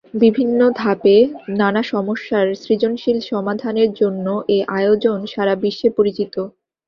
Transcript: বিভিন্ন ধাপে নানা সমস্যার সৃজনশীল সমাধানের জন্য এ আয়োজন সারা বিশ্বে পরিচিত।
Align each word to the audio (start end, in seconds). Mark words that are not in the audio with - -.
বিভিন্ন 0.21 0.59
ধাপে 0.75 1.15
নানা 1.55 1.81
সমস্যার 1.91 2.45
সৃজনশীল 2.61 3.17
সমাধানের 3.29 3.89
জন্য 3.93 4.25
এ 4.49 4.59
আয়োজন 4.77 5.17
সারা 5.25 5.53
বিশ্বে 5.63 5.89
পরিচিত। 5.97 6.35